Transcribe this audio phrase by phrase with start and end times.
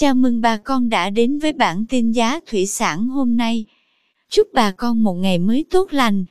[0.00, 3.64] Chào mừng bà con đã đến với bản tin giá thủy sản hôm nay.
[4.30, 6.24] Chúc bà con một ngày mới tốt lành.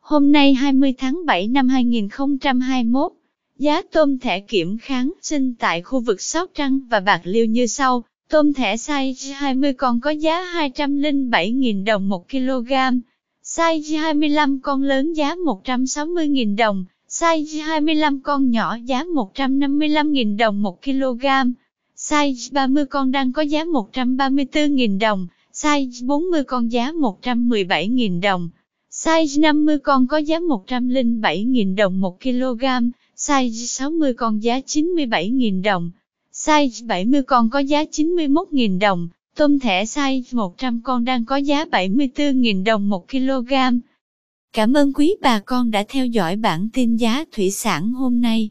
[0.00, 3.12] Hôm nay 20 tháng 7 năm 2021,
[3.58, 7.66] giá tôm thẻ kiểm kháng sinh tại khu vực Sóc Trăng và Bạc Liêu như
[7.66, 8.04] sau.
[8.30, 12.72] Tôm thẻ size 20 con có giá 207.000 đồng 1 kg,
[13.44, 20.82] size 25 con lớn giá 160.000 đồng, size 25 con nhỏ giá 155.000 đồng 1
[20.82, 21.26] kg.
[22.08, 28.48] Size 30 con đang có giá 134.000 đồng, size 40 con giá 117.000 đồng,
[28.90, 32.64] size 50 con có giá 107.000 đồng 1 kg,
[33.16, 35.90] size 60 con giá 97.000 đồng,
[36.32, 41.64] size 70 con có giá 91.000 đồng, tôm thẻ size 100 con đang có giá
[41.64, 43.52] 74.000 đồng 1 kg.
[44.52, 48.50] Cảm ơn quý bà con đã theo dõi bản tin giá thủy sản hôm nay.